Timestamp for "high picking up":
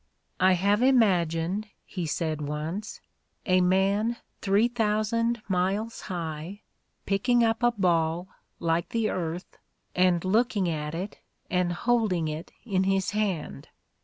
6.09-7.61